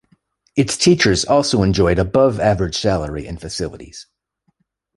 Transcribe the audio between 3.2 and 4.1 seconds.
and facilities.